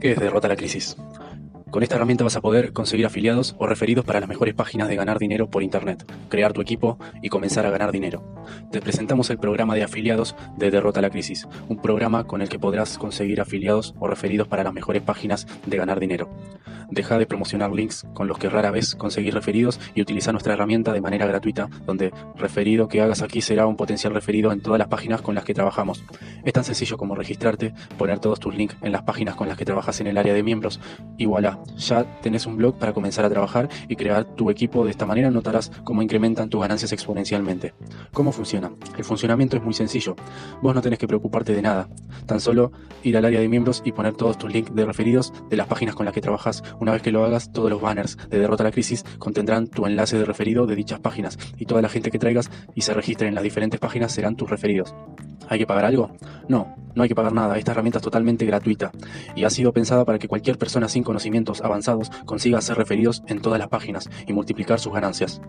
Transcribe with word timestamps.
¿Qué 0.00 0.12
es 0.12 0.20
Derrota 0.20 0.48
la 0.48 0.56
Crisis? 0.56 0.96
Con 1.70 1.82
esta 1.82 1.96
herramienta 1.96 2.22
vas 2.22 2.36
a 2.36 2.42
poder 2.42 2.72
conseguir 2.74 3.06
afiliados 3.06 3.56
o 3.58 3.66
referidos 3.66 4.04
para 4.04 4.20
las 4.20 4.28
mejores 4.28 4.54
páginas 4.54 4.88
de 4.88 4.96
ganar 4.96 5.18
dinero 5.18 5.48
por 5.48 5.62
Internet, 5.62 6.04
crear 6.28 6.52
tu 6.52 6.60
equipo 6.60 6.98
y 7.22 7.30
comenzar 7.30 7.64
a 7.64 7.70
ganar 7.70 7.92
dinero. 7.92 8.22
Te 8.70 8.80
presentamos 8.80 9.30
el 9.30 9.38
programa 9.38 9.74
de 9.74 9.82
afiliados 9.82 10.36
de 10.58 10.70
Derrota 10.70 11.00
la 11.00 11.10
Crisis, 11.10 11.48
un 11.68 11.80
programa 11.80 12.24
con 12.24 12.42
el 12.42 12.48
que 12.50 12.58
podrás 12.58 12.98
conseguir 12.98 13.40
afiliados 13.40 13.94
o 13.98 14.06
referidos 14.06 14.48
para 14.48 14.64
las 14.64 14.74
mejores 14.74 15.02
páginas 15.02 15.46
de 15.64 15.76
ganar 15.78 15.98
dinero. 15.98 16.28
Deja 16.90 17.18
de 17.18 17.26
promocionar 17.26 17.72
links 17.72 18.06
con 18.14 18.28
los 18.28 18.38
que 18.38 18.48
rara 18.48 18.70
vez 18.70 18.94
conseguir 18.94 19.34
referidos 19.34 19.80
y 19.94 20.02
utiliza 20.02 20.32
nuestra 20.32 20.54
herramienta 20.54 20.92
de 20.92 21.00
manera 21.00 21.26
gratuita, 21.26 21.68
donde 21.84 22.12
referido 22.36 22.88
que 22.88 23.00
hagas 23.00 23.22
aquí 23.22 23.40
será 23.40 23.66
un 23.66 23.76
potencial 23.76 24.14
referido 24.14 24.52
en 24.52 24.60
todas 24.60 24.78
las 24.78 24.88
páginas 24.88 25.22
con 25.22 25.34
las 25.34 25.44
que 25.44 25.54
trabajamos. 25.54 26.04
Es 26.44 26.52
tan 26.52 26.64
sencillo 26.64 26.96
como 26.96 27.14
registrarte, 27.14 27.74
poner 27.98 28.18
todos 28.18 28.40
tus 28.40 28.54
links 28.54 28.76
en 28.82 28.92
las 28.92 29.02
páginas 29.02 29.34
con 29.34 29.48
las 29.48 29.56
que 29.56 29.64
trabajas 29.64 30.00
en 30.00 30.06
el 30.06 30.18
área 30.18 30.34
de 30.34 30.42
miembros 30.42 30.80
y 31.16 31.26
voilà 31.26 31.58
ya 31.76 32.04
tenés 32.20 32.46
un 32.46 32.56
blog 32.56 32.78
para 32.78 32.92
comenzar 32.92 33.24
a 33.24 33.30
trabajar 33.30 33.68
y 33.88 33.96
crear 33.96 34.24
tu 34.24 34.50
equipo. 34.50 34.84
De 34.84 34.90
esta 34.90 35.06
manera 35.06 35.30
notarás 35.30 35.70
cómo 35.84 36.02
incrementan 36.02 36.48
tus 36.48 36.60
ganancias 36.60 36.92
exponencialmente. 36.92 37.74
¿Cómo 38.12 38.32
funciona? 38.32 38.70
El 38.96 39.04
funcionamiento 39.04 39.56
es 39.56 39.62
muy 39.62 39.74
sencillo. 39.74 40.16
Vos 40.62 40.74
no 40.74 40.82
tenés 40.82 40.98
que 40.98 41.06
preocuparte 41.06 41.54
de 41.54 41.62
nada. 41.62 41.88
Tan 42.26 42.40
solo 42.40 42.72
ir 43.02 43.16
al 43.16 43.24
área 43.24 43.40
de 43.40 43.48
miembros 43.48 43.82
y 43.84 43.92
poner 43.92 44.14
todos 44.14 44.38
tus 44.38 44.52
links 44.52 44.74
de 44.74 44.84
referidos 44.84 45.32
de 45.48 45.56
las 45.56 45.66
páginas 45.66 45.94
con 45.94 46.06
las 46.06 46.14
que 46.14 46.20
trabajas. 46.20 46.62
Una 46.80 46.92
vez 46.92 47.02
que 47.02 47.12
lo 47.12 47.24
hagas, 47.24 47.52
todos 47.52 47.70
los 47.70 47.80
banners 47.80 48.16
de 48.28 48.38
Derrota 48.38 48.62
a 48.62 48.66
la 48.66 48.70
Crisis 48.70 49.04
contendrán 49.18 49.68
tu 49.68 49.86
enlace 49.86 50.18
de 50.18 50.24
referido 50.24 50.66
de 50.66 50.76
dichas 50.76 51.00
páginas 51.00 51.38
y 51.58 51.66
toda 51.66 51.82
la 51.82 51.88
gente 51.88 52.10
que 52.10 52.18
traigas 52.18 52.50
y 52.74 52.82
se 52.82 52.94
registre 52.94 53.28
en 53.28 53.34
las 53.34 53.44
diferentes 53.44 53.80
páginas 53.80 54.12
serán 54.12 54.36
tus 54.36 54.50
referidos. 54.50 54.94
¿Hay 55.48 55.58
que 55.58 55.66
pagar 55.66 55.84
algo? 55.84 56.10
No, 56.48 56.74
no 56.94 57.02
hay 57.02 57.08
que 57.08 57.14
pagar 57.14 57.32
nada. 57.32 57.56
Esta 57.56 57.72
herramienta 57.72 57.98
es 57.98 58.02
totalmente 58.04 58.44
gratuita 58.46 58.90
y 59.36 59.44
ha 59.44 59.50
sido 59.50 59.72
pensada 59.72 60.04
para 60.04 60.18
que 60.18 60.28
cualquier 60.28 60.58
persona 60.58 60.88
sin 60.88 61.04
conocimientos 61.04 61.60
avanzados 61.62 62.10
consiga 62.24 62.60
ser 62.60 62.76
referidos 62.76 63.22
en 63.26 63.40
todas 63.40 63.58
las 63.58 63.68
páginas 63.68 64.08
y 64.26 64.32
multiplicar 64.32 64.80
sus 64.80 64.92
ganancias. 64.92 65.40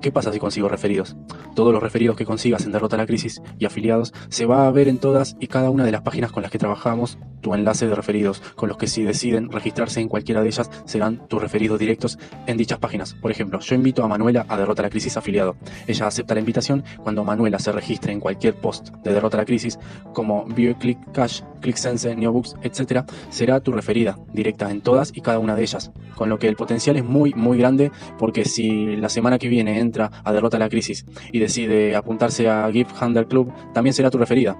¿Qué 0.00 0.12
pasa 0.12 0.32
si 0.32 0.38
consigo 0.38 0.68
referidos? 0.68 1.16
Todos 1.54 1.72
los 1.72 1.82
referidos 1.82 2.16
que 2.16 2.26
consigas 2.26 2.64
en 2.64 2.72
Derrota 2.72 2.96
a 2.96 2.98
la 2.98 3.06
Crisis 3.06 3.42
y 3.58 3.64
afiliados 3.64 4.12
se 4.28 4.46
va 4.46 4.66
a 4.66 4.70
ver 4.70 4.88
en 4.88 4.98
todas 4.98 5.36
y 5.40 5.48
cada 5.48 5.70
una 5.70 5.84
de 5.84 5.92
las 5.92 6.02
páginas 6.02 6.30
con 6.30 6.42
las 6.42 6.52
que 6.52 6.58
trabajamos 6.58 7.18
tu 7.42 7.54
enlace 7.54 7.86
de 7.86 7.94
referidos, 7.94 8.40
con 8.54 8.68
los 8.68 8.78
que 8.78 8.86
si 8.86 9.02
deciden 9.02 9.50
registrarse 9.50 10.00
en 10.00 10.08
cualquiera 10.08 10.40
de 10.42 10.48
ellas 10.48 10.70
serán 10.86 11.28
tus 11.28 11.42
referidos 11.42 11.78
directos 11.78 12.18
en 12.46 12.56
dichas 12.56 12.78
páginas. 12.78 13.14
Por 13.14 13.30
ejemplo, 13.30 13.60
yo 13.60 13.74
invito 13.74 14.02
a 14.02 14.08
Manuela 14.08 14.46
a 14.48 14.56
Derrota 14.56 14.82
la 14.82 14.90
Crisis 14.90 15.16
afiliado. 15.16 15.56
Ella 15.86 16.06
acepta 16.06 16.34
la 16.34 16.40
invitación 16.40 16.84
cuando 17.02 17.24
Manuela 17.24 17.58
se 17.58 17.72
registre 17.72 18.12
en 18.12 18.20
cualquier 18.20 18.54
post 18.54 18.90
de 19.04 19.12
Derrota 19.12 19.36
la 19.36 19.44
Crisis, 19.44 19.78
como 20.14 20.44
ViewClick 20.46 21.12
Cash, 21.12 21.42
ClickSense, 21.60 22.14
Neobooks, 22.14 22.56
etc., 22.62 23.04
será 23.30 23.60
tu 23.60 23.72
referida 23.72 24.18
directa 24.32 24.70
en 24.70 24.80
todas 24.80 25.12
y 25.14 25.20
cada 25.20 25.38
una 25.38 25.56
de 25.56 25.62
ellas. 25.62 25.90
Con 26.14 26.28
lo 26.28 26.38
que 26.38 26.48
el 26.48 26.56
potencial 26.56 26.96
es 26.96 27.04
muy, 27.04 27.34
muy 27.34 27.58
grande 27.58 27.90
porque 28.18 28.44
si 28.44 28.96
la 28.96 29.08
semana 29.08 29.38
que 29.38 29.48
viene 29.48 29.80
entra 29.80 30.10
a 30.24 30.32
Derrota 30.32 30.58
la 30.58 30.68
Crisis 30.68 31.04
y 31.32 31.38
decide 31.40 31.96
apuntarse 31.96 32.48
a 32.48 32.70
Gift 32.72 33.02
Handle 33.02 33.26
Club, 33.26 33.52
también 33.74 33.94
será 33.94 34.10
tu 34.10 34.18
referida. 34.18 34.56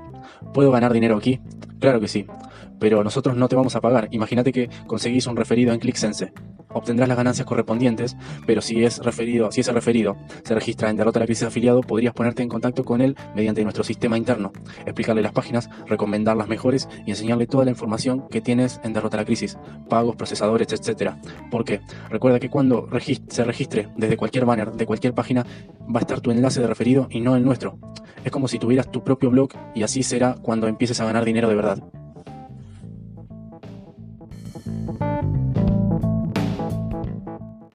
¿Puedo 0.53 0.71
ganar 0.73 0.93
dinero 0.93 1.17
aquí? 1.17 1.41
Claro 1.79 2.01
que 2.01 2.09
sí 2.09 2.27
pero 2.83 3.05
nosotros 3.05 3.37
no 3.37 3.49
te 3.49 3.55
vamos 3.55 3.77
a 3.77 3.81
pagar. 3.81 4.09
Imagínate 4.11 4.51
que 4.51 4.69
conseguís 4.89 5.29
un 5.29 5.37
referido 5.37 5.73
en 5.73 5.79
ClickSense. 5.79 6.33
Obtendrás 6.71 7.09
las 7.09 7.17
ganancias 7.17 7.47
correspondientes, 7.47 8.17
pero 8.45 8.61
si 8.61 8.83
es 8.83 8.99
referido, 8.99 9.53
si 9.53 9.61
ese 9.61 9.71
referido 9.71 10.17
se 10.43 10.53
registra 10.53 10.91
en 10.91 10.97
Derrota 10.97 11.21
la 11.21 11.27
Crisis 11.27 11.45
afiliado, 11.45 11.83
podrías 11.83 12.13
ponerte 12.13 12.43
en 12.43 12.49
contacto 12.49 12.83
con 12.83 13.01
él 13.01 13.15
mediante 13.37 13.63
nuestro 13.63 13.85
sistema 13.85 14.19
interno, 14.19 14.51
explicarle 14.85 15.23
las 15.23 15.31
páginas, 15.31 15.71
recomendar 15.87 16.37
las 16.37 16.49
mejores 16.49 16.89
y 17.07 17.11
enseñarle 17.11 17.47
toda 17.47 17.65
la 17.65 17.71
información 17.71 18.27
que 18.29 18.41
tienes 18.41 18.81
en 18.83 18.95
Derrota 18.95 19.17
la 19.17 19.27
Crisis, 19.27 19.57
pagos, 19.89 20.17
procesadores, 20.17 20.67
etc. 20.73 21.13
Porque 21.53 21.83
recuerda 22.11 22.41
que 22.41 22.51
cuando 22.51 22.89
se 23.29 23.45
registre 23.45 23.91
desde 23.97 24.17
cualquier 24.17 24.45
banner 24.45 24.73
de 24.73 24.87
cualquier 24.87 25.15
página, 25.15 25.47
va 25.83 26.01
a 26.01 26.03
estar 26.03 26.21
tu 26.21 26.33
enlace 26.33 26.61
de 26.61 26.67
referido 26.67 27.07
y 27.11 27.21
no 27.21 27.37
el 27.37 27.45
nuestro. 27.45 27.79
Es 28.25 28.33
como 28.33 28.49
si 28.49 28.59
tuvieras 28.59 28.91
tu 28.91 29.05
propio 29.05 29.31
blog 29.31 29.51
y 29.73 29.85
así 29.85 30.03
será 30.03 30.35
cuando 30.43 30.67
empieces 30.67 31.01
a 31.01 31.05
ganar 31.05 31.25
dinero 31.25 31.49
de 31.49 31.55
verdad. 31.55 32.02